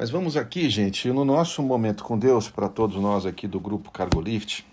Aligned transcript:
Mas 0.00 0.08
vamos 0.08 0.34
aqui, 0.34 0.70
gente, 0.70 1.12
no 1.12 1.26
nosso 1.26 1.62
momento 1.62 2.04
com 2.04 2.18
Deus, 2.18 2.48
para 2.48 2.70
todos 2.70 2.96
nós 2.96 3.26
aqui 3.26 3.46
do 3.46 3.60
grupo 3.60 3.90
Cargo 3.90 4.18
Lift, 4.18 4.66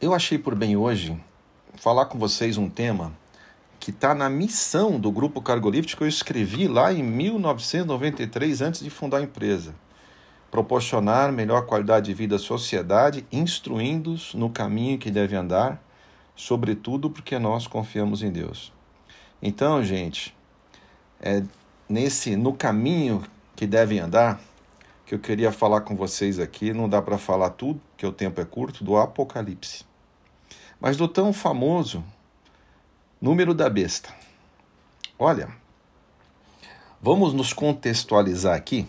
eu 0.00 0.14
achei 0.14 0.38
por 0.38 0.54
bem 0.54 0.76
hoje 0.76 1.20
falar 1.74 2.06
com 2.06 2.16
vocês 2.16 2.56
um 2.56 2.70
tema 2.70 3.12
que 3.80 3.90
está 3.90 4.14
na 4.14 4.30
missão 4.30 5.00
do 5.00 5.10
grupo 5.10 5.42
Cargo 5.42 5.68
Lift 5.68 5.96
que 5.96 6.04
eu 6.04 6.06
escrevi 6.06 6.68
lá 6.68 6.92
em 6.92 7.02
1993, 7.02 8.60
antes 8.60 8.84
de 8.84 8.88
fundar 8.88 9.16
a 9.16 9.22
empresa. 9.22 9.74
Proporcionar 10.48 11.32
melhor 11.32 11.66
qualidade 11.66 12.06
de 12.06 12.14
vida 12.14 12.36
à 12.36 12.38
sociedade, 12.38 13.26
instruindo-os 13.32 14.32
no 14.34 14.48
caminho 14.48 14.96
que 14.96 15.10
deve 15.10 15.34
andar, 15.34 15.82
sobretudo 16.36 17.10
porque 17.10 17.36
nós 17.40 17.66
confiamos 17.66 18.22
em 18.22 18.30
Deus. 18.30 18.72
Então, 19.42 19.82
gente, 19.82 20.32
é 21.20 21.42
nesse 21.88 22.36
no 22.36 22.52
caminho 22.52 23.24
que 23.54 23.66
devem 23.66 23.98
andar, 23.98 24.40
que 25.06 25.14
eu 25.14 25.18
queria 25.18 25.52
falar 25.52 25.82
com 25.82 25.94
vocês 25.94 26.38
aqui, 26.38 26.72
não 26.72 26.88
dá 26.88 27.00
para 27.00 27.18
falar 27.18 27.50
tudo, 27.50 27.80
que 27.96 28.06
o 28.06 28.12
tempo 28.12 28.40
é 28.40 28.44
curto, 28.44 28.82
do 28.82 28.96
Apocalipse. 28.96 29.84
Mas 30.80 30.96
do 30.96 31.06
tão 31.06 31.32
famoso 31.32 32.04
número 33.20 33.54
da 33.54 33.68
besta. 33.68 34.14
Olha, 35.18 35.48
vamos 37.00 37.32
nos 37.32 37.52
contextualizar 37.52 38.56
aqui. 38.56 38.86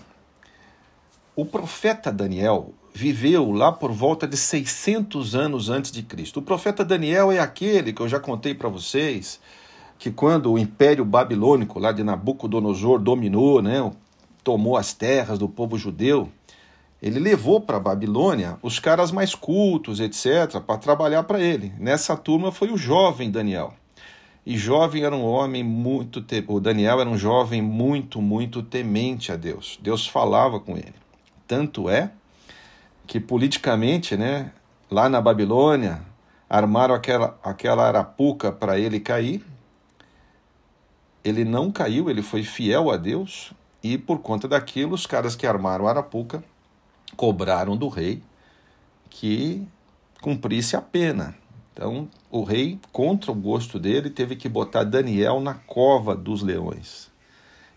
O 1.36 1.46
profeta 1.46 2.12
Daniel 2.12 2.74
viveu 2.94 3.52
lá 3.52 3.74
por 3.74 3.92
volta 3.92 4.26
de 4.26 4.38
600 4.38 5.36
anos 5.36 5.70
antes 5.70 5.92
de 5.92 6.02
Cristo. 6.02 6.40
O 6.40 6.44
profeta 6.44 6.84
Daniel 6.84 7.30
é 7.30 7.40
aquele 7.40 7.92
que 7.92 8.02
eu 8.02 8.08
já 8.08 8.22
contei 8.22 8.54
para 8.54 8.70
vocês, 8.70 9.40
que 9.98 10.12
quando 10.12 10.52
o 10.52 10.60
Império 10.60 11.06
Babilônico 11.06 11.80
lá 11.80 11.92
de 11.92 12.04
Nabucodonosor 12.04 13.00
dominou, 13.00 13.62
né, 13.62 13.92
tomou 14.44 14.78
as 14.78 14.94
terras 14.94 15.40
do 15.40 15.50
povo 15.50 15.78
judeu, 15.78 16.30
ele 17.02 17.20
levou 17.20 17.62
para 17.62 17.78
a 17.78 17.80
Babilônia 17.80 18.58
os 18.62 18.80
caras 18.80 19.12
mais 19.12 19.36
cultos, 19.36 20.00
etc., 20.00 20.60
para 20.66 20.78
trabalhar 20.78 21.24
para 21.24 21.40
ele. 21.40 21.74
Nessa 21.78 22.16
turma 22.16 22.52
foi 22.52 22.72
o 22.72 22.78
jovem 22.78 23.30
Daniel. 23.30 23.74
E 24.46 24.58
jovem 24.58 25.04
era 25.04 25.16
um 25.16 25.24
homem 25.24 25.64
muito. 25.64 26.22
Te... 26.22 26.44
O 26.48 26.60
Daniel 26.60 27.02
era 27.02 27.10
um 27.10 27.18
jovem 27.18 27.62
muito, 27.62 28.22
muito 28.22 28.62
temente 28.62 29.32
a 29.32 29.36
Deus. 29.36 29.80
Deus 29.82 30.06
falava 30.06 30.60
com 30.60 30.78
ele. 30.78 30.94
Tanto 31.48 31.90
é 31.90 32.12
que 33.08 33.20
politicamente, 33.20 34.16
né, 34.16 34.52
lá 34.90 35.10
na 35.10 35.20
Babilônia, 35.20 36.02
armaram 36.50 36.94
aquela, 36.94 37.38
aquela 37.44 37.88
arapuca 37.88 38.52
para 38.52 38.78
ele 38.80 39.00
cair. 39.00 39.44
Ele 41.26 41.44
não 41.44 41.72
caiu, 41.72 42.08
ele 42.08 42.22
foi 42.22 42.44
fiel 42.44 42.92
a 42.92 42.98
Deus, 42.98 43.52
e 43.82 43.98
por 43.98 44.20
conta 44.20 44.48
daquilo, 44.48 44.94
os 44.94 45.08
caras 45.08 45.36
que 45.36 45.48
armaram 45.48 45.88
a 45.88 45.90
arapuca 45.90 46.44
cobraram 47.18 47.76
do 47.76 47.88
rei 47.88 48.22
que 49.10 49.68
cumprisse 50.22 50.76
a 50.76 50.82
pena. 50.82 51.36
Então, 51.74 52.08
o 52.30 52.44
rei, 52.44 52.80
contra 52.92 53.32
o 53.32 53.36
gosto 53.36 53.80
dele, 53.80 54.10
teve 54.10 54.36
que 54.36 54.48
botar 54.48 54.84
Daniel 54.84 55.42
na 55.42 55.56
cova 55.56 56.16
dos 56.16 56.42
leões. 56.42 57.12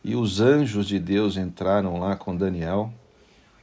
E 0.05 0.15
os 0.15 0.41
anjos 0.41 0.87
de 0.87 0.99
Deus 0.99 1.37
entraram 1.37 1.99
lá 1.99 2.17
com 2.17 2.37
Daniel 2.37 2.93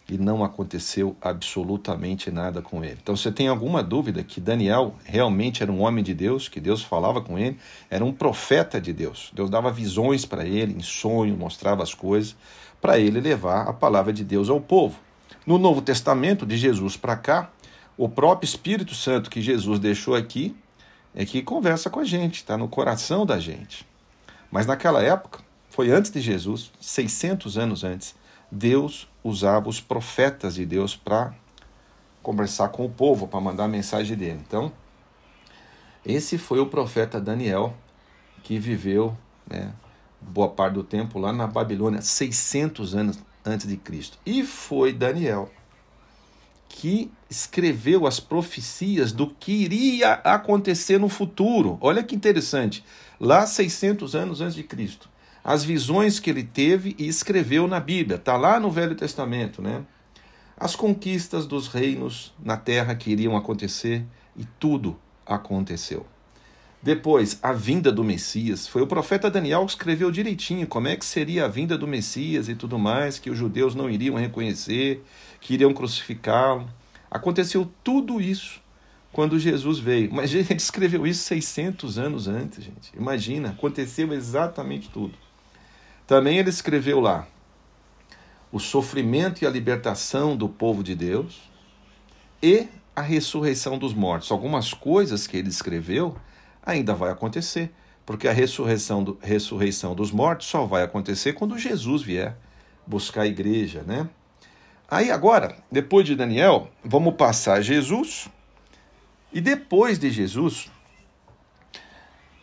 e 0.07 0.17
não 0.17 0.43
aconteceu 0.43 1.15
absolutamente 1.19 2.29
nada 2.29 2.61
com 2.61 2.83
ele. 2.83 2.97
Então, 3.01 3.15
você 3.15 3.31
tem 3.31 3.47
alguma 3.47 3.81
dúvida 3.81 4.23
que 4.23 4.39
Daniel 4.39 4.95
realmente 5.03 5.63
era 5.63 5.71
um 5.71 5.81
homem 5.81 6.03
de 6.03 6.13
Deus, 6.13 6.47
que 6.47 6.59
Deus 6.59 6.83
falava 6.83 7.21
com 7.21 7.39
ele, 7.39 7.57
era 7.89 8.05
um 8.05 8.13
profeta 8.13 8.79
de 8.79 8.93
Deus. 8.93 9.31
Deus 9.33 9.49
dava 9.49 9.71
visões 9.71 10.23
para 10.23 10.45
ele, 10.45 10.73
em 10.73 10.83
sonho, 10.83 11.35
mostrava 11.35 11.81
as 11.81 11.93
coisas, 11.93 12.35
para 12.79 12.99
ele 12.99 13.19
levar 13.19 13.67
a 13.67 13.73
palavra 13.73 14.13
de 14.13 14.23
Deus 14.23 14.49
ao 14.49 14.61
povo. 14.61 14.99
No 15.45 15.57
Novo 15.57 15.81
Testamento, 15.81 16.45
de 16.45 16.55
Jesus 16.55 16.95
para 16.95 17.15
cá, 17.15 17.51
o 17.97 18.07
próprio 18.07 18.47
Espírito 18.47 18.94
Santo 18.94 19.29
que 19.29 19.41
Jesus 19.41 19.79
deixou 19.79 20.15
aqui 20.15 20.55
é 21.15 21.25
que 21.25 21.41
conversa 21.41 21.89
com 21.89 21.99
a 21.99 22.03
gente, 22.03 22.35
está 22.35 22.57
no 22.57 22.67
coração 22.67 23.25
da 23.25 23.39
gente. 23.39 23.88
Mas 24.51 24.67
naquela 24.67 25.01
época, 25.01 25.39
foi 25.69 25.89
antes 25.89 26.11
de 26.11 26.21
Jesus, 26.21 26.71
600 26.79 27.57
anos 27.57 27.83
antes, 27.83 28.15
Deus 28.51 29.07
usava 29.23 29.69
os 29.69 29.81
profetas 29.81 30.56
de 30.56 30.66
Deus 30.66 30.95
para 30.95 31.33
conversar 32.22 32.69
com 32.69 32.85
o 32.85 32.89
povo, 32.89 33.28
para 33.28 33.39
mandar 33.39 33.66
a 33.66 33.67
mensagem 33.67 34.16
dele. 34.16 34.41
Então, 34.45 34.72
esse 36.06 36.38
foi 36.38 36.59
o 36.59 36.67
profeta 36.67 37.19
Daniel 37.19 37.75
que 38.44 38.59
viveu 38.59 39.17
né, 39.50 39.73
boa 40.22 40.50
parte 40.50 40.73
do 40.73 40.83
tempo 40.83 41.19
lá 41.19 41.33
na 41.33 41.47
Babilônia, 41.47 42.01
600 42.01 42.95
anos 42.95 43.19
antes 43.44 43.67
de 43.67 43.78
Cristo. 43.78 44.17
E 44.25 44.44
foi 44.44 44.94
Daniel 44.94 45.51
que 46.67 47.12
escreveu 47.29 48.06
as 48.06 48.19
profecias 48.19 49.12
do 49.12 49.27
que 49.27 49.51
iria 49.51 50.13
acontecer 50.13 51.00
no 51.00 51.07
futuro. 51.07 51.77
Olha 51.79 52.03
que 52.03 52.16
interessante. 52.16 52.83
Lá 53.19 53.47
600 53.47 54.13
anos 54.16 54.41
antes 54.41 54.56
de 54.56 54.63
Cristo 54.63 55.09
as 55.45 55.63
visões 55.63 56.19
que 56.19 56.28
ele 56.28 56.44
teve 56.44 56.95
e 56.97 57.07
escreveu 57.07 57.67
na 57.67 57.79
Bíblia. 57.79 58.16
Está 58.16 58.35
lá 58.35 58.59
no 58.59 58.72
Velho 58.72 58.95
Testamento, 58.95 59.61
né? 59.61 59.85
As 60.57 60.75
conquistas 60.75 61.45
dos 61.45 61.67
reinos 61.67 62.33
na 62.44 62.57
terra 62.57 62.95
que 62.95 63.11
iriam 63.11 63.38
acontecer 63.38 64.03
e 64.35 64.44
tudo 64.59 65.00
aconteceu. 65.23 66.03
Depois, 66.81 67.38
a 67.44 67.53
vinda 67.53 67.91
do 67.91 68.03
Messias. 68.03 68.67
Foi 68.67 68.81
o 68.81 68.88
profeta 68.88 69.29
Daniel 69.29 69.66
que 69.66 69.73
escreveu 69.73 70.09
direitinho 70.09 70.66
como 70.66 70.88
é 70.88 70.95
que 70.95 71.06
seria 71.06 71.45
a 71.45 71.47
vinda 71.47 71.77
do 71.77 71.88
Messias 71.88 72.50
e 72.50 72.56
tudo 72.56 72.79
mais, 72.79 73.19
que 73.19 73.29
os 73.29 73.38
judeus 73.38 73.75
não 73.75 73.88
iriam 73.88 74.16
reconhecer, 74.16 75.03
que 75.39 75.53
iriam 75.53 75.73
crucificá-lo. 75.75 76.67
Aconteceu 77.12 77.72
tudo 77.83 78.19
isso 78.19 78.59
quando 79.12 79.38
Jesus 79.38 79.77
veio. 79.77 80.12
Mas 80.12 80.29
gente 80.31 80.59
escreveu 80.59 81.06
isso 81.06 81.23
600 81.23 82.00
anos 82.00 82.27
antes, 82.27 82.63
gente. 82.63 82.91
Imagina, 82.97 83.50
aconteceu 83.50 84.12
exatamente 84.12 84.89
tudo. 84.89 85.25
Também 86.07 86.38
ele 86.38 86.49
escreveu 86.49 86.99
lá 86.99 87.27
o 88.51 88.59
sofrimento 88.59 89.43
e 89.43 89.47
a 89.47 89.49
libertação 89.49 90.38
do 90.38 90.47
povo 90.47 90.83
de 90.83 90.95
Deus 90.95 91.41
e 92.41 92.67
a 92.95 93.01
ressurreição 93.01 93.77
dos 93.77 93.93
mortos. 93.93 94.31
Algumas 94.31 94.73
coisas 94.73 95.27
que 95.27 95.35
ele 95.35 95.49
escreveu 95.49 96.15
ainda 96.65 96.94
vai 96.94 97.11
acontecer, 97.11 97.71
porque 98.05 98.27
a 98.27 98.31
ressurreição, 98.31 99.03
do, 99.03 99.17
ressurreição 99.21 99.94
dos 99.94 100.11
mortos 100.11 100.47
só 100.47 100.65
vai 100.65 100.83
acontecer 100.83 101.33
quando 101.33 101.57
Jesus 101.57 102.01
vier 102.01 102.38
buscar 102.85 103.23
a 103.23 103.27
igreja, 103.27 103.83
né? 103.83 104.07
Aí 104.89 105.09
agora, 105.11 105.57
depois 105.71 106.05
de 106.05 106.15
Daniel, 106.15 106.69
vamos 106.83 107.15
passar 107.15 107.57
a 107.57 107.61
Jesus. 107.61 108.29
E 109.33 109.41
depois 109.41 109.97
de 109.97 110.11
Jesus, 110.11 110.71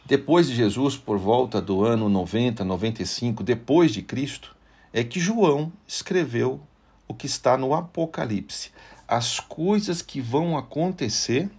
depois 0.04 0.48
de 0.48 0.54
Jesus, 0.54 0.96
por 0.96 1.16
volta 1.16 1.60
do 1.60 1.84
ano 1.84 2.08
90, 2.08 2.64
95 2.64 3.42
depois 3.42 3.92
de 3.92 4.02
Cristo, 4.02 4.54
é 4.92 5.04
que 5.04 5.20
João 5.20 5.72
escreveu 5.86 6.60
o 7.06 7.14
que 7.14 7.26
está 7.26 7.56
no 7.56 7.72
Apocalipse, 7.72 8.70
as 9.06 9.38
coisas 9.38 10.02
que 10.02 10.20
vão 10.20 10.58
acontecer 10.58 11.50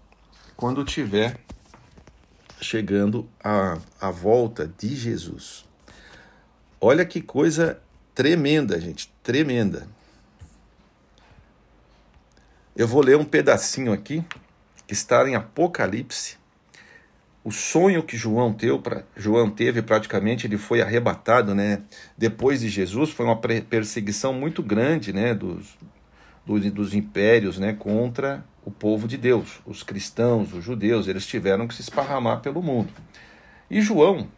quando 0.56 0.84
tiver 0.84 1.40
chegando 2.62 3.30
a, 3.44 3.78
a 4.00 4.12
volta 4.12 4.72
de 4.78 4.96
Jesus. 4.96 5.66
Olha 6.80 7.06
que 7.06 7.22
coisa 7.22 7.81
tremenda, 8.14 8.80
gente, 8.80 9.12
tremenda. 9.24 9.88
Eu 12.75 12.88
vou 12.88 13.02
ler 13.02 13.18
um 13.18 13.25
pedacinho 13.25 13.94
aqui 13.94 14.24
que 14.86 14.94
está 14.94 15.28
em 15.28 15.36
Apocalipse 15.36 16.38
o 17.44 17.52
sonho 17.52 18.02
que 18.02 18.16
João 18.16 18.54
teve, 18.54 18.80
João 19.18 19.50
teve 19.50 19.81
praticamente, 19.81 20.48
ele 20.48 20.57
foi 20.57 20.81
arrebatado, 20.81 21.54
né? 21.54 21.81
Depois 22.18 22.62
de 22.62 22.69
Jesus, 22.69 23.10
foi 23.10 23.25
uma 23.25 23.36
perseguição 23.36 24.34
muito 24.34 24.63
grande, 24.63 25.12
né? 25.12 25.34
Dos, 25.34 25.78
dos, 26.45 26.72
dos 26.72 26.94
impérios, 26.94 27.60
né? 27.60 27.74
Contra 27.74 28.45
o 28.66 28.72
povo 28.72 29.10
de 29.10 29.18
Deus, 29.18 29.60
os 29.66 29.84
cristãos, 29.84 30.54
os 30.54 30.63
judeus, 30.63 31.07
eles 31.10 31.25
tiveram 31.28 31.68
que 31.68 31.75
se 31.75 31.81
esparramar 31.81 32.40
pelo 32.40 32.63
mundo. 32.63 32.90
E 33.69 33.81
João, 33.81 34.30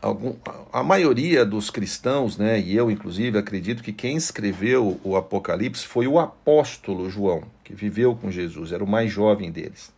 algum, 0.00 0.34
a 0.72 0.82
maioria 0.82 1.46
dos 1.46 1.70
cristãos, 1.70 2.36
né? 2.36 2.58
E 2.58 2.74
eu 2.74 2.90
inclusive 2.90 3.38
acredito 3.38 3.84
que 3.84 3.92
quem 3.92 4.16
escreveu 4.16 5.00
o 5.04 5.14
Apocalipse 5.14 5.86
foi 5.86 6.08
o 6.08 6.18
apóstolo 6.18 7.08
João, 7.08 7.44
que 7.62 7.72
viveu 7.72 8.16
com 8.16 8.32
Jesus, 8.32 8.72
era 8.72 8.82
o 8.82 8.88
mais 8.88 9.12
jovem 9.12 9.52
deles. 9.52 9.92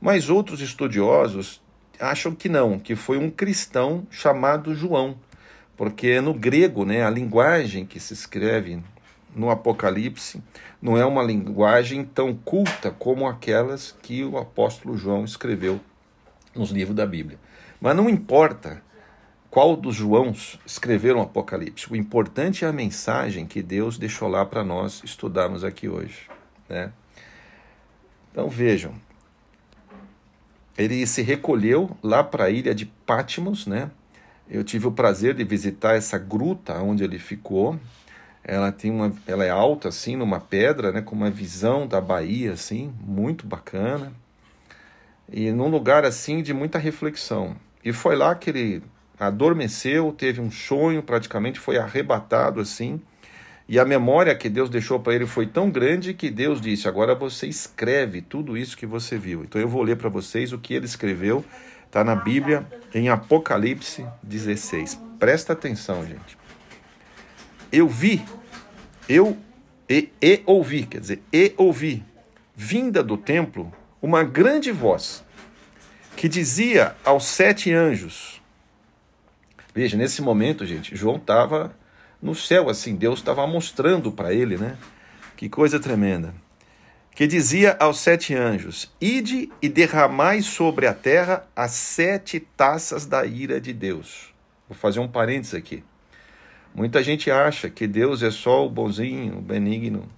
Mas 0.00 0.30
outros 0.30 0.60
estudiosos 0.60 1.60
acham 2.00 2.34
que 2.34 2.48
não, 2.48 2.78
que 2.78 2.96
foi 2.96 3.18
um 3.18 3.30
cristão 3.30 4.06
chamado 4.10 4.74
João, 4.74 5.16
porque 5.76 6.20
no 6.20 6.32
grego, 6.32 6.84
né, 6.84 7.04
a 7.04 7.10
linguagem 7.10 7.84
que 7.84 8.00
se 8.00 8.14
escreve 8.14 8.82
no 9.34 9.50
Apocalipse 9.50 10.42
não 10.80 10.96
é 10.96 11.04
uma 11.04 11.22
linguagem 11.22 12.04
tão 12.04 12.34
culta 12.34 12.90
como 12.90 13.28
aquelas 13.28 13.94
que 14.02 14.24
o 14.24 14.38
apóstolo 14.38 14.96
João 14.96 15.24
escreveu 15.24 15.80
nos 16.54 16.70
livros 16.70 16.96
da 16.96 17.06
Bíblia. 17.06 17.38
Mas 17.80 17.94
não 17.94 18.08
importa 18.08 18.82
qual 19.50 19.76
dos 19.76 19.96
Joãos 19.96 20.58
escreveram 20.64 21.18
o 21.18 21.22
Apocalipse. 21.22 21.90
O 21.90 21.96
importante 21.96 22.64
é 22.64 22.68
a 22.68 22.72
mensagem 22.72 23.46
que 23.46 23.62
Deus 23.62 23.98
deixou 23.98 24.28
lá 24.28 24.44
para 24.44 24.64
nós 24.64 25.02
estudarmos 25.04 25.64
aqui 25.64 25.88
hoje. 25.88 26.28
Né? 26.68 26.92
Então 28.30 28.48
vejam, 28.48 28.94
ele 30.80 31.06
se 31.06 31.20
recolheu 31.20 31.90
lá 32.02 32.24
para 32.24 32.44
a 32.44 32.50
ilha 32.50 32.74
de 32.74 32.86
Patmos, 32.86 33.66
né? 33.66 33.90
Eu 34.48 34.64
tive 34.64 34.86
o 34.86 34.92
prazer 34.92 35.34
de 35.34 35.44
visitar 35.44 35.94
essa 35.94 36.18
gruta 36.18 36.80
onde 36.80 37.04
ele 37.04 37.18
ficou. 37.18 37.78
Ela 38.42 38.72
tem 38.72 38.90
uma, 38.90 39.12
ela 39.26 39.44
é 39.44 39.50
alta 39.50 39.88
assim, 39.88 40.16
numa 40.16 40.40
pedra, 40.40 40.90
né, 40.90 41.02
com 41.02 41.14
uma 41.14 41.30
visão 41.30 41.86
da 41.86 42.00
Bahia 42.00 42.52
assim, 42.52 42.92
muito 43.00 43.46
bacana. 43.46 44.12
E 45.30 45.52
num 45.52 45.68
lugar 45.68 46.04
assim 46.04 46.42
de 46.42 46.54
muita 46.54 46.78
reflexão. 46.78 47.54
E 47.84 47.92
foi 47.92 48.16
lá 48.16 48.34
que 48.34 48.50
ele 48.50 48.82
adormeceu, 49.18 50.12
teve 50.12 50.40
um 50.40 50.50
sonho, 50.50 51.02
praticamente 51.02 51.60
foi 51.60 51.76
arrebatado 51.76 52.58
assim. 52.58 53.00
E 53.70 53.78
a 53.78 53.84
memória 53.84 54.34
que 54.34 54.48
Deus 54.48 54.68
deixou 54.68 54.98
para 54.98 55.14
ele 55.14 55.26
foi 55.26 55.46
tão 55.46 55.70
grande 55.70 56.12
que 56.12 56.28
Deus 56.28 56.60
disse: 56.60 56.88
Agora 56.88 57.14
você 57.14 57.46
escreve 57.46 58.20
tudo 58.20 58.58
isso 58.58 58.76
que 58.76 58.84
você 58.84 59.16
viu. 59.16 59.44
Então 59.44 59.60
eu 59.60 59.68
vou 59.68 59.80
ler 59.80 59.96
para 59.96 60.08
vocês 60.08 60.52
o 60.52 60.58
que 60.58 60.74
ele 60.74 60.86
escreveu. 60.86 61.44
Está 61.86 62.02
na 62.02 62.16
Bíblia, 62.16 62.66
em 62.92 63.08
Apocalipse 63.08 64.04
16. 64.24 65.00
Presta 65.20 65.52
atenção, 65.52 66.04
gente. 66.04 66.36
Eu 67.70 67.86
vi, 67.88 68.24
eu 69.08 69.38
e, 69.88 70.08
e 70.20 70.42
ouvi, 70.46 70.84
quer 70.84 70.98
dizer, 70.98 71.22
e 71.32 71.54
ouvi, 71.56 72.04
vinda 72.56 73.04
do 73.04 73.16
templo, 73.16 73.72
uma 74.02 74.24
grande 74.24 74.72
voz 74.72 75.24
que 76.16 76.28
dizia 76.28 76.96
aos 77.04 77.24
sete 77.24 77.72
anjos. 77.72 78.42
Veja, 79.72 79.96
nesse 79.96 80.20
momento, 80.20 80.66
gente, 80.66 80.96
João 80.96 81.18
estava 81.18 81.78
no 82.22 82.34
céu, 82.34 82.68
assim, 82.68 82.94
Deus 82.94 83.20
estava 83.20 83.46
mostrando 83.46 84.12
para 84.12 84.32
ele, 84.32 84.58
né? 84.58 84.76
Que 85.36 85.48
coisa 85.48 85.80
tremenda. 85.80 86.34
Que 87.14 87.26
dizia 87.26 87.76
aos 87.80 87.98
sete 87.98 88.34
anjos: 88.34 88.90
Ide 89.00 89.50
e 89.60 89.68
derramai 89.68 90.42
sobre 90.42 90.86
a 90.86 90.94
terra 90.94 91.46
as 91.56 91.72
sete 91.72 92.40
taças 92.40 93.06
da 93.06 93.24
ira 93.24 93.60
de 93.60 93.72
Deus. 93.72 94.34
Vou 94.68 94.76
fazer 94.76 95.00
um 95.00 95.08
parênteses 95.08 95.54
aqui. 95.54 95.82
Muita 96.74 97.02
gente 97.02 97.30
acha 97.30 97.68
que 97.68 97.86
Deus 97.86 98.22
é 98.22 98.30
só 98.30 98.64
o 98.64 98.70
bonzinho, 98.70 99.38
o 99.38 99.42
benigno, 99.42 100.08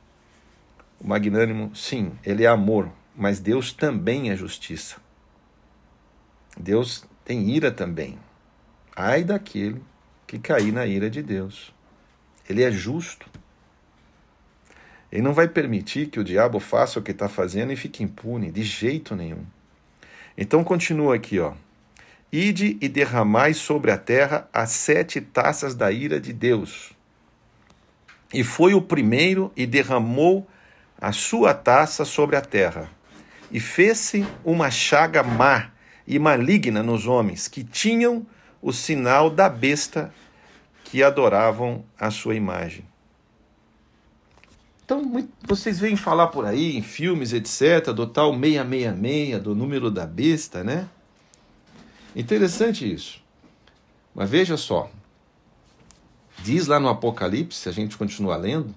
o 1.01 1.07
magnânimo. 1.07 1.75
Sim, 1.75 2.13
ele 2.25 2.45
é 2.45 2.49
amor, 2.49 2.91
mas 3.17 3.41
Deus 3.41 3.73
também 3.73 4.31
é 4.31 4.37
justiça. 4.37 4.97
Deus 6.59 7.05
tem 7.25 7.49
ira 7.49 7.71
também. 7.71 8.19
Ai 8.95 9.25
daquele 9.25 9.83
que 10.27 10.39
cair 10.39 10.73
na 10.73 10.85
ira 10.85 11.09
de 11.09 11.23
Deus. 11.23 11.73
Ele 12.53 12.63
é 12.63 12.71
justo. 12.71 13.27
Ele 15.11 15.23
não 15.23 15.33
vai 15.33 15.49
permitir 15.49 16.09
que 16.09 16.21
o 16.21 16.25
diabo 16.25 16.61
faça 16.61 16.99
o 16.99 17.03
que 17.03 17.11
está 17.11 17.29
fazendo 17.29 17.73
e 17.73 17.77
fique 17.77 18.03
impune, 18.03 18.51
de 18.51 18.63
jeito 18.63 19.17
nenhum. 19.17 19.45
Então 20.37 20.63
continua 20.63 21.15
aqui, 21.15 21.39
ó. 21.39 21.55
Ide 22.31 22.79
e 22.81 22.89
derramai 22.89 23.53
sobre 23.53 23.91
a 23.91 23.99
terra 23.99 24.49
as 24.53 24.71
sete 24.71 25.21
taças 25.21 25.75
da 25.75 25.91
ira 25.91 26.19
de 26.19 26.33
Deus. 26.33 26.93
E 28.33 28.43
foi 28.43 28.73
o 28.73 28.81
primeiro 28.81 29.53
e 29.55 29.67
derramou 29.67 30.49
a 30.99 31.13
sua 31.13 31.53
taça 31.53 32.05
sobre 32.05 32.37
a 32.37 32.41
terra. 32.41 32.89
E 33.51 33.61
fez-se 33.61 34.27
uma 34.45 34.71
chaga 34.71 35.23
má 35.23 35.71
e 36.07 36.19
maligna 36.19 36.83
nos 36.83 37.07
homens 37.07 37.49
que 37.49 37.63
tinham 37.63 38.27
o 38.63 38.73
sinal 38.73 39.29
da 39.29 39.49
besta 39.49 40.13
que 40.85 41.03
adoravam 41.03 41.85
a 41.99 42.11
sua 42.11 42.35
imagem. 42.35 42.85
Então, 44.85 45.27
vocês 45.47 45.79
veem 45.79 45.97
falar 45.97 46.27
por 46.27 46.45
aí, 46.45 46.77
em 46.77 46.83
filmes, 46.83 47.33
etc., 47.33 47.93
do 47.95 48.07
tal 48.07 48.33
666, 48.33 49.43
do 49.43 49.55
número 49.55 49.91
da 49.91 50.05
besta, 50.05 50.63
né? 50.63 50.89
Interessante 52.15 52.93
isso. 52.93 53.23
Mas 54.15 54.29
veja 54.29 54.57
só. 54.57 54.91
Diz 56.43 56.67
lá 56.67 56.79
no 56.79 56.89
Apocalipse, 56.89 57.61
se 57.61 57.69
a 57.69 57.73
gente 57.73 57.97
continuar 57.97 58.37
lendo, 58.37 58.75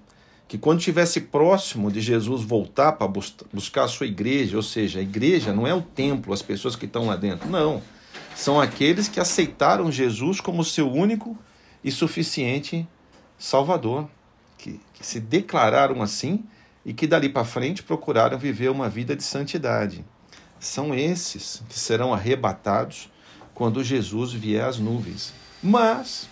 que 0.48 0.56
quando 0.56 0.78
estivesse 0.78 1.22
próximo 1.22 1.90
de 1.90 2.00
Jesus 2.00 2.42
voltar 2.42 2.92
para 2.92 3.10
buscar 3.52 3.84
a 3.84 3.88
sua 3.88 4.06
igreja, 4.06 4.56
ou 4.56 4.62
seja, 4.62 5.00
a 5.00 5.02
igreja 5.02 5.52
não 5.52 5.66
é 5.66 5.74
o 5.74 5.82
templo, 5.82 6.32
as 6.32 6.42
pessoas 6.42 6.76
que 6.76 6.86
estão 6.86 7.06
lá 7.06 7.16
dentro, 7.16 7.48
não. 7.50 7.82
São 8.34 8.60
aqueles 8.60 9.08
que 9.08 9.18
aceitaram 9.18 9.90
Jesus 9.90 10.40
como 10.40 10.64
seu 10.64 10.90
único 10.90 11.36
e 11.86 11.92
suficiente 11.92 12.86
Salvador, 13.38 14.10
que, 14.58 14.80
que 14.92 15.06
se 15.06 15.20
declararam 15.20 16.02
assim 16.02 16.44
e 16.84 16.92
que 16.92 17.06
dali 17.06 17.28
para 17.28 17.44
frente 17.44 17.80
procuraram 17.80 18.36
viver 18.36 18.70
uma 18.70 18.88
vida 18.88 19.14
de 19.14 19.22
santidade. 19.22 20.04
São 20.58 20.92
esses 20.92 21.62
que 21.68 21.78
serão 21.78 22.12
arrebatados 22.12 23.08
quando 23.54 23.84
Jesus 23.84 24.32
vier 24.32 24.64
às 24.64 24.80
nuvens. 24.80 25.32
Mas, 25.62 26.28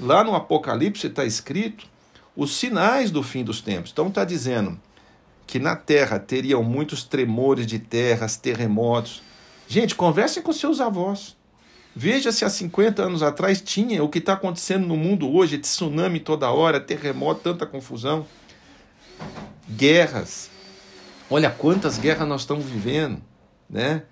lá 0.00 0.24
no 0.24 0.34
Apocalipse 0.34 1.06
está 1.06 1.24
escrito 1.24 1.86
os 2.34 2.56
sinais 2.56 3.12
do 3.12 3.22
fim 3.22 3.44
dos 3.44 3.60
tempos. 3.60 3.92
Então 3.92 4.08
está 4.08 4.24
dizendo 4.24 4.76
que 5.46 5.60
na 5.60 5.76
terra 5.76 6.18
teriam 6.18 6.64
muitos 6.64 7.04
tremores 7.04 7.64
de 7.64 7.78
terras, 7.78 8.36
terremotos. 8.36 9.22
Gente, 9.68 9.94
conversem 9.94 10.42
com 10.42 10.52
seus 10.52 10.80
avós. 10.80 11.35
Veja 11.98 12.30
se 12.30 12.44
há 12.44 12.50
50 12.50 13.02
anos 13.02 13.22
atrás 13.22 13.62
tinha 13.62 14.04
o 14.04 14.10
que 14.10 14.18
está 14.18 14.34
acontecendo 14.34 14.86
no 14.86 14.98
mundo 14.98 15.34
hoje, 15.34 15.56
tsunami 15.56 16.20
toda 16.20 16.50
hora, 16.50 16.78
terremoto, 16.78 17.40
tanta 17.40 17.64
confusão, 17.64 18.26
guerras. 19.66 20.50
Olha 21.30 21.50
quantas 21.50 21.96
guerras 21.96 22.28
nós 22.28 22.42
estamos 22.42 22.66
vivendo, 22.66 23.22
né? 23.68 24.02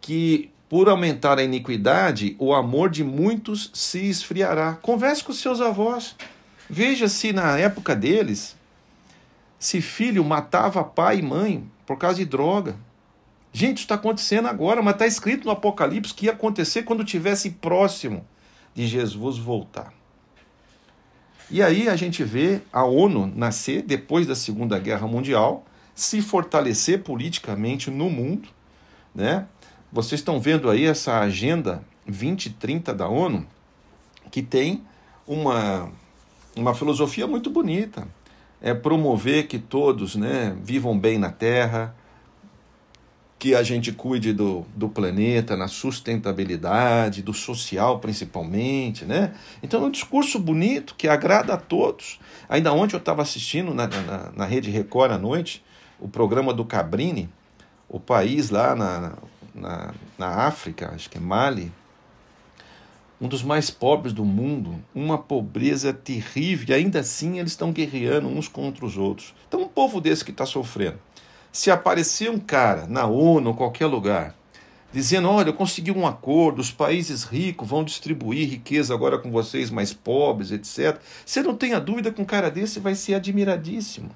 Que 0.00 0.50
por 0.68 0.88
aumentar 0.88 1.38
a 1.38 1.44
iniquidade, 1.44 2.34
o 2.40 2.52
amor 2.52 2.90
de 2.90 3.04
muitos 3.04 3.70
se 3.72 4.10
esfriará. 4.10 4.72
Converse 4.82 5.22
com 5.22 5.32
seus 5.32 5.60
avós. 5.60 6.16
Veja 6.68 7.06
se 7.06 7.32
na 7.32 7.56
época 7.56 7.94
deles, 7.94 8.56
se 9.60 9.80
filho 9.80 10.24
matava 10.24 10.82
pai 10.82 11.20
e 11.20 11.22
mãe 11.22 11.70
por 11.86 11.98
causa 11.98 12.16
de 12.16 12.24
droga. 12.24 12.74
Gente, 13.52 13.78
isso 13.78 13.84
está 13.84 13.96
acontecendo 13.96 14.48
agora, 14.48 14.82
mas 14.82 14.94
está 14.94 15.06
escrito 15.06 15.44
no 15.44 15.50
Apocalipse 15.50 16.14
que 16.14 16.26
ia 16.26 16.32
acontecer 16.32 16.84
quando 16.84 17.02
estivesse 17.02 17.50
próximo 17.50 18.24
de 18.74 18.86
Jesus 18.86 19.36
voltar. 19.36 19.92
E 21.50 21.62
aí 21.62 21.86
a 21.86 21.94
gente 21.94 22.24
vê 22.24 22.62
a 22.72 22.82
ONU 22.82 23.30
nascer 23.36 23.82
depois 23.82 24.26
da 24.26 24.34
Segunda 24.34 24.78
Guerra 24.78 25.06
Mundial, 25.06 25.66
se 25.94 26.22
fortalecer 26.22 27.02
politicamente 27.02 27.90
no 27.90 28.08
mundo, 28.08 28.48
né? 29.14 29.46
Vocês 29.92 30.22
estão 30.22 30.40
vendo 30.40 30.70
aí 30.70 30.86
essa 30.86 31.20
agenda 31.20 31.84
2030 32.06 32.94
da 32.94 33.06
ONU, 33.06 33.46
que 34.30 34.40
tem 34.40 34.82
uma, 35.26 35.92
uma 36.56 36.74
filosofia 36.74 37.26
muito 37.26 37.50
bonita. 37.50 38.08
É 38.62 38.72
promover 38.72 39.46
que 39.46 39.58
todos 39.58 40.16
né, 40.16 40.56
vivam 40.62 40.98
bem 40.98 41.18
na 41.18 41.30
Terra, 41.30 41.94
que 43.42 43.56
a 43.56 43.62
gente 43.64 43.90
cuide 43.90 44.32
do, 44.32 44.64
do 44.72 44.88
planeta, 44.88 45.56
na 45.56 45.66
sustentabilidade, 45.66 47.22
do 47.22 47.34
social 47.34 47.98
principalmente, 47.98 49.04
né? 49.04 49.34
Então 49.60 49.82
é 49.82 49.86
um 49.86 49.90
discurso 49.90 50.38
bonito 50.38 50.94
que 50.96 51.08
agrada 51.08 51.52
a 51.54 51.56
todos. 51.56 52.20
Ainda 52.48 52.72
ontem 52.72 52.94
eu 52.94 53.00
estava 53.00 53.20
assistindo 53.20 53.74
na, 53.74 53.88
na, 53.88 54.32
na, 54.36 54.44
Rede 54.44 54.70
Record 54.70 55.10
à 55.10 55.18
noite 55.18 55.60
o 55.98 56.06
programa 56.06 56.54
do 56.54 56.64
Cabrini, 56.64 57.28
o 57.88 57.98
país 57.98 58.48
lá 58.48 58.76
na, 58.76 59.14
na, 59.52 59.94
na 60.16 60.28
África, 60.28 60.92
acho 60.94 61.10
que 61.10 61.18
é 61.18 61.20
Mali, 61.20 61.72
um 63.20 63.26
dos 63.26 63.42
mais 63.42 63.70
pobres 63.70 64.12
do 64.12 64.24
mundo, 64.24 64.76
uma 64.94 65.18
pobreza 65.18 65.92
terrível, 65.92 66.68
e 66.68 66.74
ainda 66.74 67.00
assim 67.00 67.40
eles 67.40 67.50
estão 67.50 67.72
guerreando 67.72 68.28
uns 68.28 68.46
contra 68.46 68.86
os 68.86 68.96
outros. 68.96 69.34
Então 69.48 69.62
um 69.62 69.68
povo 69.68 70.00
desse 70.00 70.24
que 70.24 70.30
está 70.30 70.46
sofrendo 70.46 71.00
se 71.52 71.70
aparecer 71.70 72.30
um 72.30 72.38
cara 72.38 72.86
na 72.86 73.06
ONU 73.06 73.50
ou 73.50 73.56
qualquer 73.56 73.86
lugar 73.86 74.34
dizendo: 74.92 75.28
olha, 75.28 75.48
eu 75.48 75.54
consegui 75.54 75.90
um 75.90 76.06
acordo, 76.06 76.60
os 76.60 76.70
países 76.70 77.24
ricos 77.24 77.68
vão 77.68 77.82
distribuir 77.82 78.48
riqueza 78.48 78.92
agora 78.92 79.18
com 79.18 79.30
vocês 79.30 79.70
mais 79.70 79.92
pobres, 79.92 80.50
etc. 80.50 81.00
Você 81.24 81.42
não 81.42 81.56
tenha 81.56 81.80
dúvida 81.80 82.12
que 82.12 82.20
um 82.20 82.26
cara 82.26 82.50
desse 82.50 82.78
vai 82.78 82.94
ser 82.94 83.14
admiradíssimo. 83.14 84.10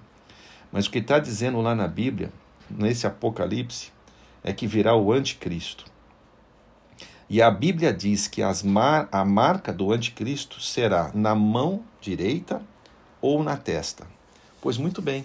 Mas 0.70 0.86
o 0.86 0.90
que 0.90 0.98
está 0.98 1.18
dizendo 1.18 1.60
lá 1.60 1.74
na 1.74 1.88
Bíblia, 1.88 2.30
nesse 2.68 3.06
Apocalipse, 3.06 3.92
é 4.44 4.52
que 4.52 4.66
virá 4.66 4.94
o 4.94 5.12
anticristo. 5.12 5.84
E 7.28 7.42
a 7.42 7.50
Bíblia 7.50 7.92
diz 7.92 8.28
que 8.28 8.40
mar, 8.64 9.08
a 9.10 9.24
marca 9.24 9.72
do 9.72 9.92
anticristo 9.92 10.60
será 10.60 11.10
na 11.12 11.34
mão 11.34 11.82
direita 12.00 12.62
ou 13.20 13.42
na 13.42 13.56
testa. 13.56 14.06
Pois 14.60 14.76
muito 14.76 15.02
bem. 15.02 15.24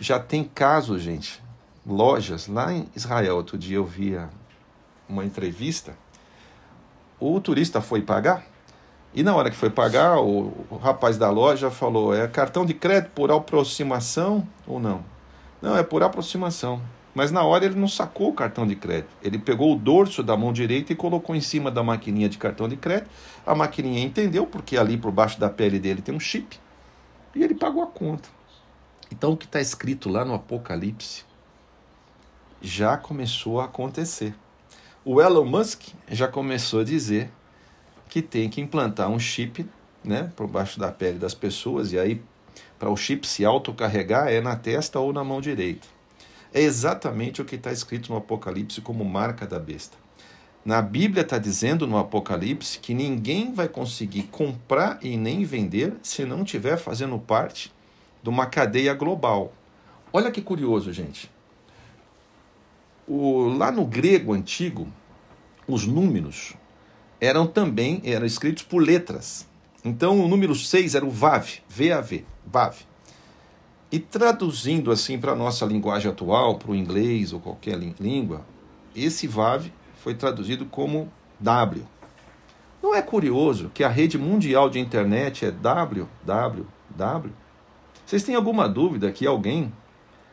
Já 0.00 0.18
tem 0.18 0.42
casos, 0.42 1.02
gente, 1.02 1.40
lojas 1.86 2.48
lá 2.48 2.72
em 2.72 2.88
Israel. 2.96 3.36
Outro 3.36 3.56
dia 3.56 3.76
eu 3.76 3.84
via 3.84 4.28
uma 5.08 5.24
entrevista 5.24 5.94
o 7.20 7.38
turista 7.38 7.82
foi 7.82 8.00
pagar 8.00 8.46
e 9.14 9.22
na 9.22 9.34
hora 9.34 9.50
que 9.50 9.56
foi 9.56 9.68
pagar, 9.68 10.18
o, 10.20 10.66
o 10.70 10.76
rapaz 10.76 11.18
da 11.18 11.28
loja 11.30 11.70
falou: 11.70 12.14
é 12.14 12.26
cartão 12.26 12.64
de 12.64 12.72
crédito 12.72 13.10
por 13.10 13.30
aproximação 13.30 14.46
ou 14.66 14.80
não? 14.80 15.04
Não, 15.60 15.76
é 15.76 15.82
por 15.82 16.02
aproximação. 16.02 16.80
Mas 17.12 17.32
na 17.32 17.42
hora 17.42 17.64
ele 17.64 17.74
não 17.74 17.88
sacou 17.88 18.28
o 18.28 18.32
cartão 18.32 18.66
de 18.66 18.76
crédito. 18.76 19.10
Ele 19.20 19.36
pegou 19.36 19.72
o 19.72 19.76
dorso 19.76 20.22
da 20.22 20.36
mão 20.36 20.52
direita 20.52 20.92
e 20.92 20.96
colocou 20.96 21.34
em 21.34 21.40
cima 21.40 21.70
da 21.70 21.82
maquininha 21.82 22.28
de 22.28 22.38
cartão 22.38 22.68
de 22.68 22.76
crédito. 22.76 23.10
A 23.44 23.52
maquininha 23.52 24.00
entendeu, 24.00 24.46
porque 24.46 24.78
ali 24.78 24.96
por 24.96 25.10
baixo 25.10 25.38
da 25.38 25.50
pele 25.50 25.80
dele 25.80 26.00
tem 26.00 26.14
um 26.14 26.20
chip. 26.20 26.58
E 27.34 27.42
ele 27.42 27.54
pagou 27.54 27.82
a 27.82 27.86
conta. 27.88 28.28
Então 29.10 29.32
o 29.32 29.36
que 29.36 29.46
está 29.46 29.60
escrito 29.60 30.08
lá 30.08 30.24
no 30.24 30.34
Apocalipse 30.34 31.24
já 32.62 32.96
começou 32.96 33.60
a 33.60 33.64
acontecer. 33.64 34.34
O 35.04 35.20
Elon 35.20 35.44
Musk 35.44 35.88
já 36.08 36.28
começou 36.28 36.80
a 36.80 36.84
dizer 36.84 37.30
que 38.08 38.20
tem 38.20 38.48
que 38.48 38.60
implantar 38.60 39.08
um 39.08 39.18
chip 39.18 39.66
né, 40.04 40.30
por 40.36 40.46
baixo 40.46 40.78
da 40.78 40.90
pele 40.90 41.18
das 41.18 41.34
pessoas, 41.34 41.92
e 41.92 41.98
aí 41.98 42.22
para 42.78 42.90
o 42.90 42.96
chip 42.96 43.26
se 43.26 43.44
autocarregar 43.44 44.28
é 44.28 44.40
na 44.40 44.56
testa 44.56 44.98
ou 44.98 45.12
na 45.12 45.24
mão 45.24 45.40
direita. 45.40 45.86
É 46.52 46.60
exatamente 46.60 47.40
o 47.40 47.44
que 47.44 47.56
está 47.56 47.70
escrito 47.70 48.10
no 48.10 48.18
Apocalipse 48.18 48.80
como 48.80 49.04
marca 49.04 49.46
da 49.46 49.58
besta. 49.58 49.96
Na 50.64 50.82
Bíblia 50.82 51.22
está 51.22 51.38
dizendo 51.38 51.86
no 51.86 51.96
Apocalipse 51.96 52.78
que 52.78 52.92
ninguém 52.92 53.54
vai 53.54 53.68
conseguir 53.68 54.24
comprar 54.24 54.98
e 55.00 55.16
nem 55.16 55.44
vender 55.44 55.94
se 56.02 56.24
não 56.24 56.42
estiver 56.42 56.76
fazendo 56.76 57.18
parte 57.18 57.72
de 58.22 58.28
uma 58.28 58.46
cadeia 58.46 58.94
global. 58.94 59.52
Olha 60.12 60.30
que 60.30 60.42
curioso, 60.42 60.92
gente. 60.92 61.30
O, 63.06 63.48
lá 63.48 63.70
no 63.70 63.84
grego 63.84 64.32
antigo, 64.32 64.88
os 65.66 65.86
números 65.86 66.54
eram 67.20 67.46
também 67.46 68.00
eram 68.04 68.26
escritos 68.26 68.62
por 68.62 68.82
letras. 68.82 69.46
Então 69.84 70.18
o 70.20 70.28
número 70.28 70.54
6 70.54 70.94
era 70.94 71.04
o 71.04 71.10
VAV, 71.10 71.60
V-A-V, 71.68 72.24
VAV. 72.46 72.76
E 73.92 73.98
traduzindo 73.98 74.90
assim 74.90 75.18
para 75.18 75.32
a 75.32 75.36
nossa 75.36 75.64
linguagem 75.64 76.10
atual, 76.10 76.56
para 76.58 76.70
o 76.70 76.76
inglês 76.76 77.32
ou 77.32 77.40
qualquer 77.40 77.78
língua, 77.78 78.44
esse 78.94 79.26
VAV 79.26 79.72
foi 79.96 80.14
traduzido 80.14 80.64
como 80.66 81.10
W. 81.38 81.84
Não 82.82 82.94
é 82.94 83.02
curioso 83.02 83.70
que 83.74 83.84
a 83.84 83.88
rede 83.88 84.16
mundial 84.16 84.70
de 84.70 84.78
internet 84.78 85.44
é 85.44 85.50
www? 85.50 86.06
Vocês 88.10 88.24
têm 88.24 88.34
alguma 88.34 88.68
dúvida 88.68 89.12
que 89.12 89.24
alguém 89.24 89.72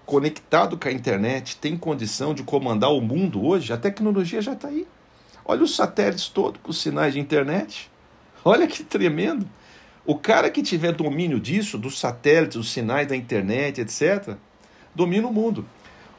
conectado 0.03 0.79
com 0.79 0.87
a 0.87 0.91
internet 0.91 1.57
tem 1.57 1.77
condição 1.77 2.33
de 2.33 2.41
comandar 2.41 2.91
o 2.91 2.99
mundo 2.99 3.45
hoje? 3.45 3.71
A 3.71 3.77
tecnologia 3.77 4.41
já 4.41 4.53
está 4.53 4.69
aí. 4.69 4.87
Olha 5.45 5.61
os 5.61 5.75
satélites 5.75 6.27
todos 6.27 6.59
com 6.63 6.71
sinais 6.71 7.13
de 7.13 7.19
internet. 7.19 7.91
Olha 8.43 8.65
que 8.65 8.83
tremendo. 8.83 9.47
O 10.07 10.15
cara 10.15 10.49
que 10.49 10.63
tiver 10.63 10.91
domínio 10.91 11.39
disso, 11.39 11.77
dos 11.77 11.99
satélites, 11.99 12.57
dos 12.57 12.71
sinais 12.71 13.07
da 13.07 13.15
internet, 13.15 13.79
etc., 13.79 14.35
domina 14.95 15.27
o 15.27 15.31
mundo. 15.31 15.63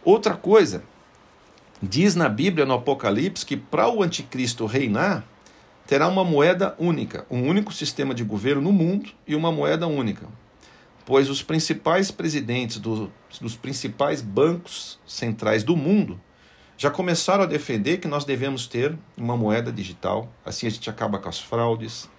Outra 0.05 0.37
coisa, 0.37 0.85
diz 1.83 2.15
na 2.15 2.29
Bíblia, 2.29 2.67
no 2.67 2.75
Apocalipse, 2.75 3.45
que 3.45 3.57
para 3.57 3.89
o 3.89 4.01
anticristo 4.01 4.65
reinar, 4.65 5.25
terá 5.89 6.07
uma 6.07 6.23
moeda 6.23 6.77
única, 6.79 7.27
um 7.29 7.49
único 7.49 7.73
sistema 7.73 8.15
de 8.15 8.23
governo 8.23 8.63
no 8.63 8.73
mundo 8.73 9.11
e 9.27 9.35
uma 9.35 9.51
moeda 9.51 9.89
única. 9.89 10.29
Pois 11.09 11.31
os 11.31 11.43
principais 11.43 12.11
presidentes 12.11 12.77
do, 12.77 13.11
dos 13.41 13.57
principais 13.57 14.21
bancos 14.21 14.99
centrais 15.07 15.65
do 15.65 15.75
mundo 15.75 16.21
já 16.77 16.91
começaram 16.91 17.45
a 17.45 17.47
defender 17.47 17.97
que 17.97 18.07
nós 18.07 18.27
devemos 18.27 18.67
ter 18.67 18.95
uma 19.17 19.35
moeda 19.35 19.73
digital. 19.73 20.31
Assim 20.45 20.67
a 20.67 20.71
gente 20.71 20.91
acaba 20.91 21.19
com 21.19 21.27
as 21.27 21.41
fraudes, 21.41 22.11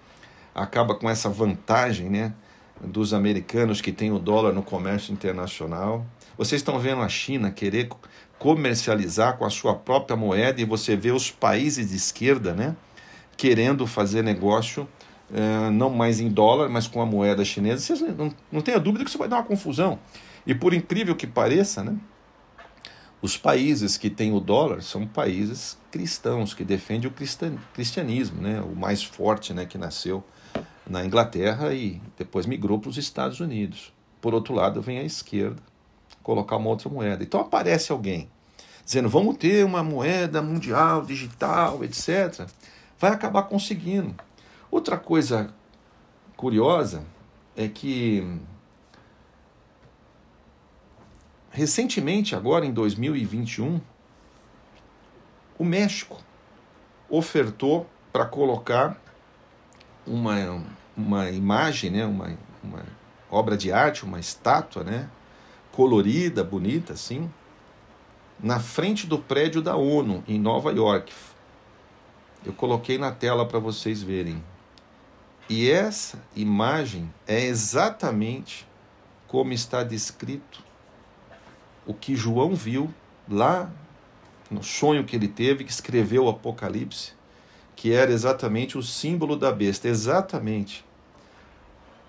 acaba 0.52 0.96
com 0.96 1.08
essa 1.08 1.28
vantagem 1.28 2.10
né, 2.10 2.34
dos 2.80 3.14
americanos 3.14 3.80
que 3.80 3.92
têm 3.92 4.10
o 4.10 4.18
dólar 4.18 4.52
no 4.52 4.62
comércio 4.64 5.12
internacional. 5.12 6.04
Vocês 6.36 6.60
estão 6.60 6.76
vendo 6.80 7.00
a 7.00 7.08
China 7.08 7.52
querer 7.52 7.90
comercializar 8.40 9.36
com 9.36 9.44
a 9.44 9.50
sua 9.50 9.76
própria 9.76 10.16
moeda 10.16 10.60
e 10.60 10.64
você 10.64 10.96
vê 10.96 11.12
os 11.12 11.30
países 11.30 11.90
de 11.90 11.96
esquerda 11.96 12.54
né, 12.54 12.74
querendo 13.36 13.86
fazer 13.86 14.24
negócio 14.24 14.88
eh, 15.32 15.70
não 15.70 15.90
mais 15.90 16.20
em 16.20 16.28
dólar, 16.28 16.68
mas 16.68 16.86
com 16.86 17.00
a 17.00 17.06
moeda 17.06 17.44
chinesa. 17.44 17.82
Vocês 17.82 18.00
não, 18.16 18.32
não 18.50 18.60
tenha 18.60 18.78
dúvida 18.78 19.04
que 19.04 19.10
isso 19.10 19.18
vai 19.18 19.28
dar 19.28 19.36
uma 19.36 19.44
confusão. 19.44 19.98
E 20.46 20.54
por 20.54 20.74
incrível 20.74 21.14
que 21.14 21.26
pareça, 21.26 21.84
né, 21.84 21.96
os 23.22 23.36
países 23.36 23.96
que 23.96 24.08
têm 24.08 24.32
o 24.32 24.40
dólar 24.40 24.82
são 24.82 25.06
países 25.06 25.76
cristãos, 25.90 26.54
que 26.54 26.64
defendem 26.64 27.10
o 27.10 27.14
cristianismo, 27.74 28.40
né? 28.40 28.60
o 28.62 28.74
mais 28.74 29.02
forte 29.02 29.52
né, 29.52 29.66
que 29.66 29.76
nasceu 29.76 30.24
na 30.88 31.04
Inglaterra 31.04 31.74
e 31.74 32.00
depois 32.16 32.46
migrou 32.46 32.78
para 32.78 32.88
os 32.88 32.96
Estados 32.96 33.38
Unidos. 33.38 33.92
Por 34.20 34.32
outro 34.32 34.54
lado, 34.54 34.80
vem 34.80 34.98
a 34.98 35.04
esquerda 35.04 35.62
colocar 36.22 36.56
uma 36.56 36.70
outra 36.70 36.88
moeda. 36.88 37.22
Então 37.22 37.40
aparece 37.40 37.92
alguém 37.92 38.28
dizendo: 38.84 39.08
vamos 39.08 39.36
ter 39.36 39.64
uma 39.64 39.82
moeda 39.82 40.40
mundial, 40.40 41.02
digital, 41.02 41.84
etc. 41.84 42.48
Vai 42.98 43.12
acabar 43.12 43.44
conseguindo. 43.44 44.14
Outra 44.70 44.96
coisa 44.96 45.52
curiosa 46.36 47.04
é 47.56 47.68
que 47.68 48.40
Recentemente, 51.50 52.36
agora 52.36 52.64
em 52.64 52.72
2021, 52.72 53.80
o 55.58 55.64
México 55.64 56.16
ofertou 57.08 57.88
para 58.12 58.24
colocar 58.24 58.96
uma, 60.06 60.64
uma 60.96 61.28
imagem, 61.28 61.90
né, 61.90 62.06
uma, 62.06 62.38
uma 62.62 62.84
obra 63.28 63.56
de 63.56 63.72
arte, 63.72 64.04
uma 64.04 64.20
estátua, 64.20 64.84
né, 64.84 65.10
colorida, 65.72 66.44
bonita 66.44 66.92
assim, 66.92 67.28
na 68.38 68.60
frente 68.60 69.08
do 69.08 69.18
prédio 69.18 69.60
da 69.60 69.74
ONU 69.74 70.22
em 70.28 70.38
Nova 70.38 70.70
York. 70.72 71.12
Eu 72.44 72.52
coloquei 72.52 72.96
na 72.96 73.10
tela 73.10 73.44
para 73.44 73.58
vocês 73.58 74.00
verem. 74.02 74.42
E 75.50 75.68
essa 75.68 76.22
imagem 76.36 77.12
é 77.26 77.44
exatamente 77.44 78.64
como 79.26 79.52
está 79.52 79.82
descrito 79.82 80.62
o 81.84 81.92
que 81.92 82.14
João 82.14 82.54
viu 82.54 82.94
lá 83.28 83.68
no 84.48 84.62
sonho 84.62 85.02
que 85.02 85.16
ele 85.16 85.26
teve, 85.26 85.64
que 85.64 85.72
escreveu 85.72 86.26
o 86.26 86.28
Apocalipse, 86.28 87.14
que 87.74 87.92
era 87.92 88.12
exatamente 88.12 88.78
o 88.78 88.82
símbolo 88.82 89.34
da 89.34 89.50
besta, 89.50 89.88
exatamente 89.88 90.84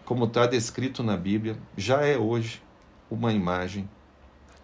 como 0.06 0.26
está 0.26 0.46
descrito 0.46 1.02
na 1.02 1.18
Bíblia, 1.18 1.58
já 1.76 2.06
é 2.06 2.20
hoje 2.20 2.62
uma 3.10 3.34
imagem, 3.34 3.90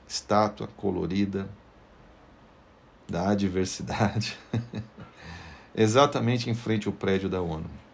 estátua 0.07 0.67
colorida 0.77 1.49
da 3.09 3.29
adversidade, 3.29 4.37
exatamente 5.73 6.47
em 6.47 6.53
frente 6.53 6.87
ao 6.87 6.93
prédio 6.93 7.27
da 7.27 7.41
ONU. 7.41 7.86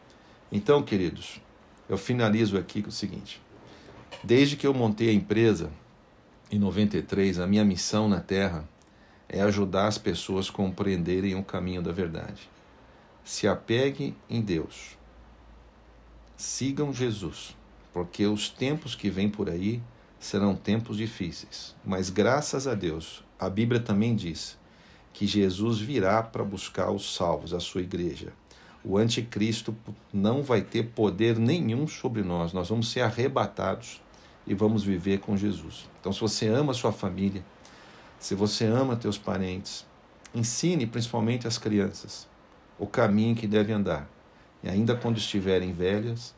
Então, 0.55 0.83
queridos, 0.83 1.41
eu 1.89 1.97
finalizo 1.97 2.59
aqui 2.59 2.83
com 2.83 2.89
o 2.89 2.91
seguinte: 2.91 3.41
desde 4.23 4.55
que 4.55 4.67
eu 4.67 4.73
montei 4.73 5.09
a 5.09 5.13
empresa, 5.13 5.71
em 6.51 6.59
93, 6.59 7.39
a 7.39 7.47
minha 7.47 7.65
missão 7.65 8.07
na 8.07 8.19
Terra 8.19 8.69
é 9.27 9.41
ajudar 9.41 9.87
as 9.87 9.97
pessoas 9.97 10.51
a 10.51 10.53
compreenderem 10.53 11.33
o 11.33 11.43
caminho 11.43 11.81
da 11.81 11.91
verdade. 11.91 12.47
Se 13.23 13.47
apegue 13.47 14.15
em 14.29 14.41
Deus. 14.41 14.95
Sigam 16.37 16.93
Jesus, 16.93 17.57
porque 17.91 18.27
os 18.27 18.47
tempos 18.47 18.93
que 18.93 19.09
vêm 19.09 19.31
por 19.31 19.49
aí 19.49 19.81
serão 20.19 20.55
tempos 20.55 20.97
difíceis. 20.97 21.75
Mas 21.83 22.11
graças 22.11 22.67
a 22.67 22.75
Deus, 22.75 23.23
a 23.39 23.49
Bíblia 23.49 23.81
também 23.81 24.15
diz 24.15 24.55
que 25.11 25.25
Jesus 25.25 25.79
virá 25.79 26.21
para 26.21 26.43
buscar 26.43 26.91
os 26.91 27.15
salvos, 27.15 27.55
a 27.55 27.59
sua 27.59 27.81
igreja. 27.81 28.33
O 28.83 28.97
anticristo 28.97 29.75
não 30.11 30.43
vai 30.43 30.61
ter 30.61 30.83
poder 30.89 31.37
nenhum 31.37 31.87
sobre 31.87 32.21
nós, 32.21 32.51
nós 32.51 32.69
vamos 32.69 32.91
ser 32.91 33.01
arrebatados 33.01 34.01
e 34.45 34.53
vamos 34.53 34.83
viver 34.83 35.19
com 35.19 35.37
Jesus. 35.37 35.89
Então, 35.99 36.11
se 36.11 36.19
você 36.19 36.47
ama 36.47 36.73
sua 36.73 36.91
família, 36.91 37.43
se 38.19 38.35
você 38.35 38.65
ama 38.65 38.95
teus 38.95 39.17
parentes, 39.17 39.85
ensine 40.35 40.85
principalmente 40.85 41.47
as 41.47 41.57
crianças 41.57 42.27
o 42.77 42.87
caminho 42.87 43.35
que 43.35 43.47
devem 43.47 43.75
andar. 43.75 44.09
E 44.61 44.69
ainda 44.69 44.95
quando 44.95 45.17
estiverem 45.17 45.73
velhas, 45.73 46.33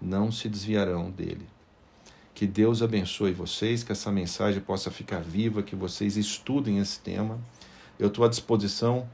não 0.00 0.30
se 0.30 0.48
desviarão 0.48 1.10
dele. 1.10 1.46
Que 2.34 2.46
Deus 2.46 2.82
abençoe 2.82 3.32
vocês, 3.32 3.82
que 3.82 3.92
essa 3.92 4.10
mensagem 4.10 4.60
possa 4.60 4.90
ficar 4.90 5.20
viva, 5.20 5.62
que 5.62 5.76
vocês 5.76 6.16
estudem 6.16 6.78
esse 6.78 7.00
tema. 7.00 7.38
Eu 7.98 8.08
estou 8.08 8.24
à 8.24 8.28
disposição 8.28 9.08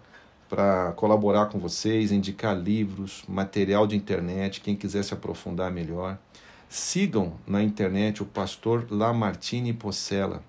para 0.49 0.93
colaborar 0.93 1.47
com 1.47 1.59
vocês, 1.59 2.13
indicar 2.13 2.57
livros, 2.57 3.25
material 3.29 3.87
de 3.87 3.97
internet, 3.97 4.61
quem 4.61 4.77
quiser 4.77 5.03
se 5.03 5.13
aprofundar 5.13 5.71
melhor. 5.71 6.19
Sigam 6.69 7.35
na 7.47 7.63
internet 7.63 8.23
o 8.23 8.27
pastor 8.27 8.87
Lamartine 8.91 9.73
Pocella. 9.73 10.43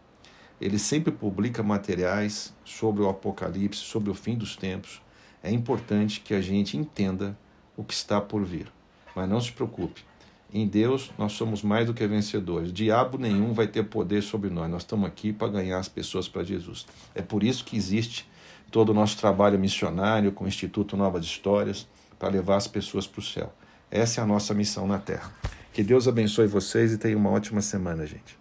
Ele 0.59 0.79
sempre 0.79 1.11
publica 1.11 1.61
materiais 1.61 2.53
sobre 2.65 3.03
o 3.03 3.09
Apocalipse, 3.09 3.79
sobre 3.79 4.09
o 4.09 4.13
fim 4.13 4.35
dos 4.35 4.55
tempos. 4.55 5.01
é 5.43 5.51
importante 5.51 6.19
que 6.19 6.33
a 6.33 6.41
gente 6.41 6.75
entenda 6.75 7.37
o 7.77 7.83
que 7.83 7.93
está 7.93 8.19
por 8.19 8.43
vir. 8.43 8.67
Mas 9.15 9.29
não 9.29 9.39
se 9.39 9.51
preocupe. 9.51 10.03
Em 10.51 10.67
Deus 10.67 11.11
nós 11.17 11.33
somos 11.33 11.61
mais 11.61 11.85
do 11.85 11.93
que 11.93 12.05
vencedores. 12.07 12.73
Diabo 12.73 13.17
nenhum 13.17 13.53
vai 13.53 13.67
ter 13.67 13.83
poder 13.83 14.23
sobre 14.23 14.49
nós. 14.49 14.69
Nós 14.69 14.81
estamos 14.81 15.07
aqui 15.07 15.31
para 15.31 15.47
ganhar 15.47 15.77
as 15.77 15.87
pessoas 15.87 16.27
para 16.27 16.43
Jesus. 16.43 16.85
É 17.13 17.21
por 17.21 17.43
isso 17.43 17.63
que 17.63 17.77
existe 17.77 18.27
todo 18.71 18.89
o 18.89 18.93
nosso 18.93 19.17
trabalho 19.17 19.57
missionário 19.57 20.31
com 20.31 20.45
o 20.45 20.47
Instituto 20.47 20.97
Novas 20.97 21.25
Histórias 21.25 21.87
para 22.19 22.29
levar 22.29 22.57
as 22.57 22.67
pessoas 22.67 23.07
para 23.07 23.19
o 23.19 23.23
céu. 23.23 23.53
Essa 23.89 24.21
é 24.21 24.23
a 24.23 24.27
nossa 24.27 24.53
missão 24.53 24.87
na 24.87 24.99
Terra. 24.99 25.31
Que 25.71 25.83
Deus 25.83 26.07
abençoe 26.07 26.47
vocês 26.47 26.91
e 26.91 26.97
tenha 26.97 27.17
uma 27.17 27.29
ótima 27.29 27.61
semana, 27.61 28.05
gente. 28.05 28.37